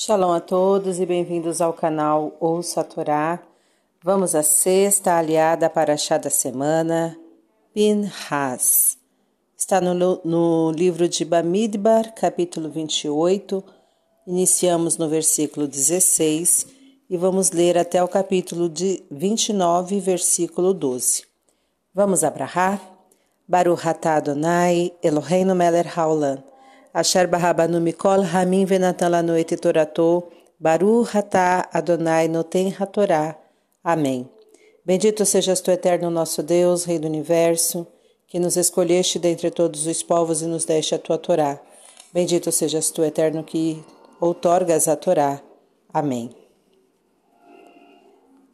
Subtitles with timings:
[0.00, 3.42] Shalom a todos e bem-vindos ao canal Ouça a Torá.
[4.00, 7.18] Vamos à sexta aliada para a chá da semana,
[7.74, 8.96] Pinhas.
[9.56, 13.64] Está no, no livro de Bamidbar, capítulo 28.
[14.24, 16.68] Iniciamos no versículo 16
[17.10, 21.24] e vamos ler até o capítulo de 29, versículo 12.
[21.92, 22.80] Vamos abrahar?
[23.48, 26.38] Baruch atah Adonai, Eloheinu melech haolam.
[26.92, 30.24] Asher Barrabanu Mikol Ramin Venatan Lanoete Torato,
[30.58, 33.36] Baru Hatá Adonai Noten Hatorá.
[33.84, 34.28] Amém.
[34.84, 37.86] Bendito sejas tu, eterno nosso Deus, Rei do Universo,
[38.26, 41.60] que nos escolheste dentre todos os povos e nos deste a tua Torá.
[42.12, 43.84] Bendito sejas tu, eterno, que
[44.20, 45.42] outorgas a Torá.
[45.92, 46.30] Amém.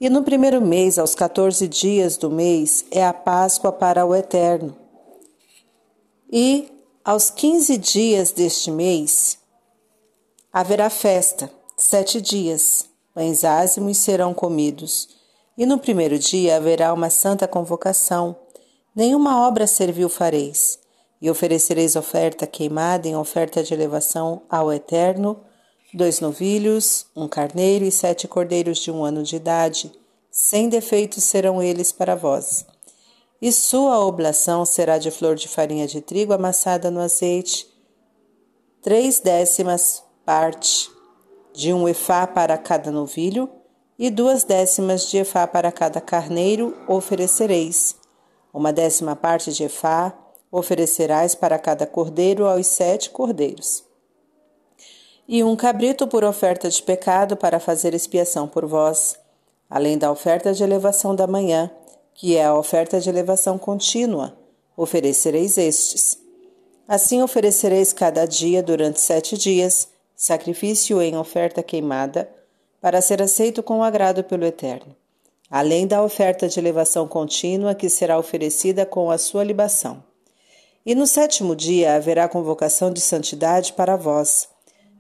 [0.01, 4.77] E no primeiro mês, aos 14 dias do mês, é a Páscoa para o Eterno.
[6.31, 6.74] E
[7.05, 9.39] aos quinze dias deste mês
[10.51, 15.09] haverá festa, sete dias, pães ázimos serão comidos,
[15.59, 18.35] e no primeiro dia haverá uma santa convocação.
[18.97, 20.79] Nenhuma obra servil fareis,
[21.21, 25.45] e oferecereis oferta queimada em oferta de elevação ao Eterno,
[25.93, 29.93] dois novilhos, um carneiro e sete cordeiros de um ano de idade,
[30.31, 32.65] sem defeitos serão eles para vós
[33.41, 37.67] e sua oblação será de flor de farinha de trigo amassada no azeite,
[38.83, 40.91] três décimas parte
[41.53, 43.49] de um efá para cada novilho,
[43.99, 47.95] e duas décimas de efá para cada carneiro oferecereis.
[48.53, 50.13] Uma décima parte de efá
[50.51, 53.85] oferecerás para cada cordeiro aos sete cordeiros.
[55.27, 59.19] E um cabrito por oferta de pecado para fazer expiação por vós,
[59.71, 61.71] além da oferta de elevação da manhã,
[62.15, 64.39] que é a oferta de elevação contínua,
[64.77, 66.19] oferecereis estes.
[66.87, 72.31] Assim oferecereis cada dia durante sete dias sacrifício em oferta queimada,
[72.81, 74.95] para ser aceito com agrado pelo Eterno,
[75.51, 80.03] além da oferta de elevação contínua que será oferecida com a sua libação.
[80.85, 84.49] E no sétimo dia haverá convocação de santidade para vós.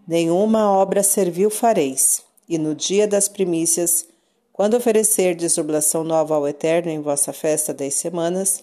[0.09, 4.07] Nenhuma obra servil fareis, e no dia das primícias
[4.55, 8.63] quando oferecerdes oblação nova ao Eterno em vossa festa das semanas,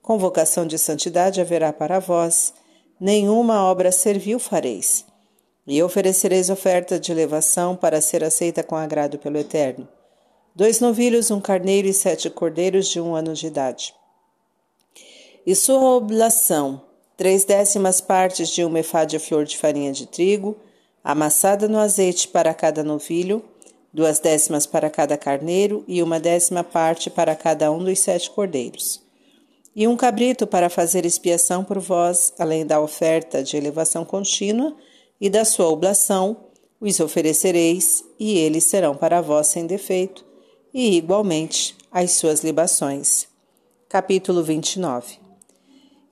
[0.00, 2.54] convocação de santidade haverá para vós,
[3.00, 5.04] nenhuma obra servil fareis.
[5.66, 9.88] E oferecereis oferta de elevação para ser aceita com agrado pelo Eterno.
[10.54, 13.92] Dois novilhos, um carneiro e sete cordeiros de um ano de idade.
[15.44, 16.82] E sua oblação,
[17.16, 20.56] três décimas partes de uma efá de flor de farinha de trigo,
[21.02, 23.42] amassada no azeite para cada novilho,
[23.92, 29.02] duas décimas para cada carneiro e uma décima parte para cada um dos sete cordeiros.
[29.74, 34.76] E um cabrito para fazer expiação por vós, além da oferta de elevação contínua
[35.20, 36.36] e da sua oblação,
[36.80, 40.24] os oferecereis, e eles serão para vós sem defeito,
[40.74, 43.28] e igualmente as suas libações.
[43.88, 45.18] Capítulo 29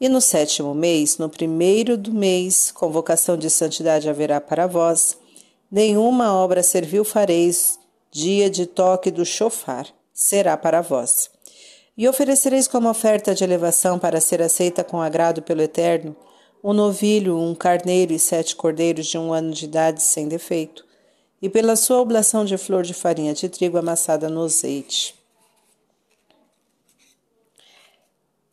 [0.00, 5.18] E no sétimo mês, no primeiro do mês, convocação de santidade haverá para vós,
[5.70, 7.78] Nenhuma obra servil fareis,
[8.10, 11.30] dia de toque do chofar, será para vós.
[11.96, 16.16] E oferecereis como oferta de elevação para ser aceita com agrado pelo Eterno,
[16.62, 20.84] um novilho, um carneiro e sete cordeiros de um ano de idade sem defeito,
[21.40, 25.14] e pela sua oblação de flor de farinha de trigo amassada no azeite.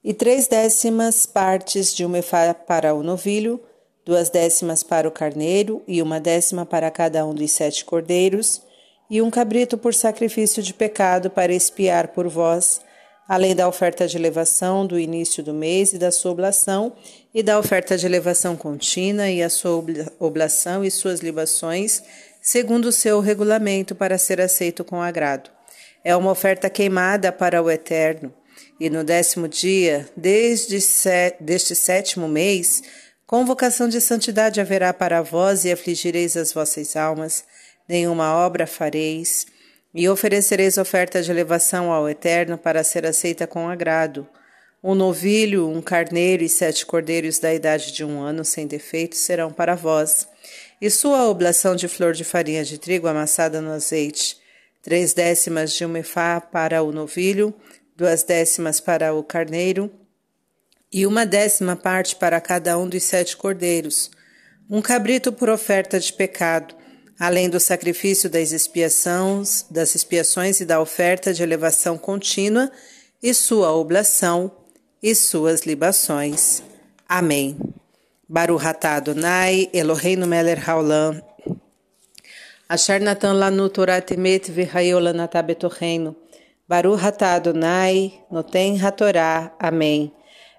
[0.04, 3.60] E três décimas partes de uma efá para o novilho,
[4.08, 8.62] duas décimas para o carneiro e uma décima para cada um dos sete cordeiros,
[9.10, 12.80] e um cabrito por sacrifício de pecado para expiar por vós,
[13.28, 16.94] além da oferta de elevação do início do mês e da sua oblação,
[17.34, 19.84] e da oferta de elevação contínua e a sua
[20.18, 22.02] oblação e suas libações,
[22.42, 25.50] segundo o seu regulamento, para ser aceito com agrado.
[26.02, 28.34] É uma oferta queimada para o Eterno.
[28.80, 30.78] E no décimo dia, desde
[31.42, 32.82] deste sétimo mês,
[33.28, 37.44] Convocação de santidade haverá para vós e afligireis as vossas almas,
[37.86, 39.46] nenhuma obra fareis,
[39.94, 44.26] e oferecereis oferta de elevação ao Eterno para ser aceita com agrado.
[44.82, 49.52] Um novilho, um carneiro e sete cordeiros da idade de um ano sem defeito serão
[49.52, 50.26] para vós,
[50.80, 54.38] e sua oblação de flor de farinha de trigo amassada no azeite,
[54.82, 57.54] três décimas de uma efá para o novilho,
[57.94, 59.92] duas décimas para o carneiro,
[60.92, 64.10] e uma décima parte para cada um dos sete cordeiros,
[64.70, 66.76] um cabrito por oferta de pecado,
[67.20, 72.72] além do sacrifício das expiações, das expiações e da oferta de elevação contínua,
[73.22, 74.52] e sua oblação
[75.02, 76.62] e suas libações.
[77.08, 77.58] Amém.
[78.30, 81.22] Baruch atah Adonai, Eloheinu melech haolam,
[82.70, 86.18] Asher Natan Lanu Torah Temet V'Hayolanatá Betorreino.
[86.68, 89.56] Baruch Hatá Adonai, Noten Hatorá.
[89.58, 90.12] Amém.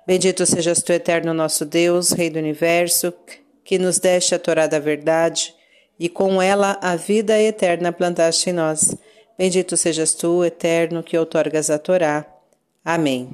[0.08, 3.12] Bendito sejas tu, eterno nosso Deus, Rei do Universo,
[3.62, 5.54] que nos deste a Torá da verdade
[6.00, 8.96] e com ela a vida eterna plantaste em nós.
[9.36, 12.24] Bendito sejas tu, eterno, que outorgas a Torá.
[12.82, 13.28] Amém.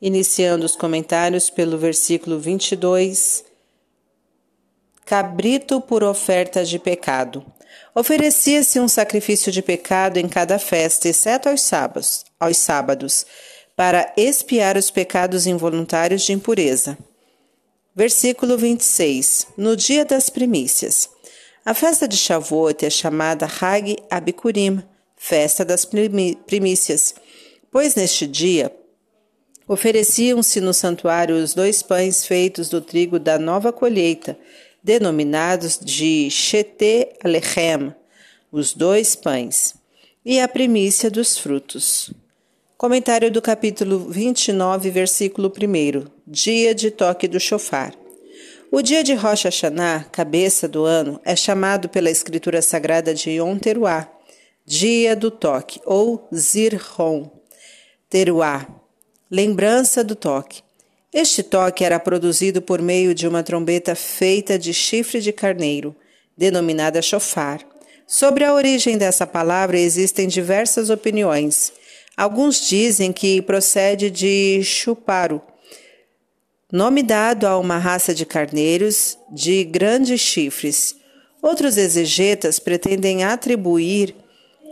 [0.00, 3.44] Iniciando os comentários pelo versículo 22
[5.04, 7.44] cabrito por oferta de pecado.
[7.94, 13.26] Oferecia-se um sacrifício de pecado em cada festa, exceto aos sábados, aos sábados,
[13.76, 16.96] para expiar os pecados involuntários de impureza.
[17.94, 19.48] Versículo 26.
[19.56, 21.08] No dia das primícias.
[21.64, 24.82] A festa de Shavuot é chamada Hag Abikurim,
[25.16, 27.14] festa das primícias,
[27.70, 28.70] pois neste dia
[29.66, 34.38] ofereciam-se no santuário os dois pães feitos do trigo da nova colheita,
[34.82, 37.94] denominados de Shete Alechem,
[38.52, 39.74] os dois pães,
[40.22, 42.12] e a primícia dos frutos.
[42.84, 46.04] Comentário do capítulo 29, versículo 1.
[46.26, 47.94] Dia de toque do chofar.
[48.70, 53.56] O dia de Rosh Hashanah, cabeça do ano, é chamado pela escritura sagrada de Yom
[53.56, 54.06] Teruah,
[54.66, 57.30] dia do toque, ou Zirhon,
[58.10, 58.68] Teruah,
[59.30, 60.60] lembrança do toque.
[61.10, 65.96] Este toque era produzido por meio de uma trombeta feita de chifre de carneiro,
[66.36, 67.60] denominada chofar.
[68.06, 71.72] Sobre a origem dessa palavra existem diversas opiniões.
[72.16, 75.42] Alguns dizem que procede de chuparo,
[76.70, 80.96] nome dado a uma raça de carneiros de grandes chifres.
[81.42, 84.14] Outros exegetas pretendem atribuir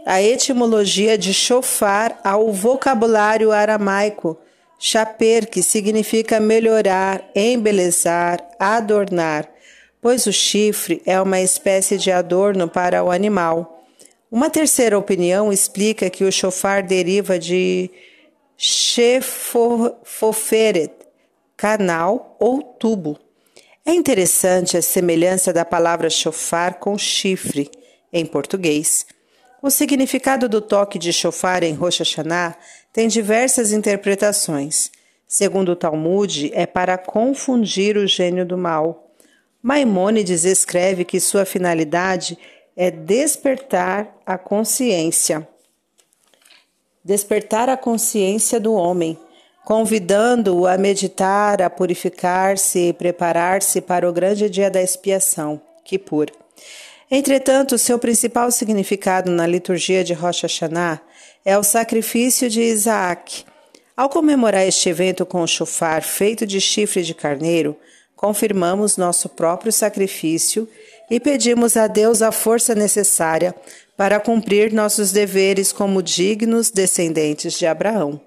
[0.07, 4.39] a etimologia de chofar ao vocabulário aramaico
[4.85, 9.49] Chaper, que significa melhorar, embelezar, adornar,
[10.01, 13.72] pois o chifre é uma espécie de adorno para o animal.
[14.33, 17.91] Uma terceira opinião explica que o chofar deriva de
[18.57, 19.31] chefoferet,
[21.55, 23.19] canal ou tubo.
[23.85, 27.71] É interessante a semelhança da palavra chofar com chifre
[28.11, 29.05] em português.
[29.61, 32.57] O significado do toque de chofar em Rosh Hashanah
[32.91, 34.91] tem diversas interpretações.
[35.29, 39.13] Segundo o Talmud, é para confundir o gênio do mal.
[39.63, 42.39] Maimônides escreve que sua finalidade
[42.77, 45.47] é despertar a consciência.
[47.05, 49.19] Despertar a consciência do homem,
[49.65, 56.29] convidando-o a meditar, a purificar-se e preparar-se para o grande dia da expiação, Kippur.
[57.11, 61.01] Entretanto, seu principal significado na liturgia de Rosh Hashanah
[61.45, 63.45] é o sacrifício de Isaac.
[63.95, 67.77] Ao comemorar este evento com o chofar feito de chifre de carneiro,
[68.17, 70.67] confirmamos nosso próprio sacrifício
[71.11, 73.55] e pedimos a Deus a força necessária
[73.97, 78.21] para cumprir nossos deveres como dignos descendentes de Abraão.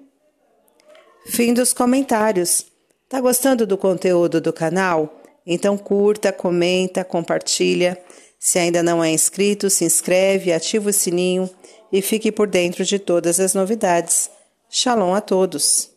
[1.26, 2.66] Fim dos comentários.
[3.08, 5.20] Tá gostando do conteúdo do canal?
[5.46, 7.98] Então curta, comenta, compartilha.
[8.38, 11.48] Se ainda não é inscrito, se inscreve, ativa o sininho
[11.92, 14.30] e fique por dentro de todas as novidades.
[14.70, 15.95] Shalom a todos!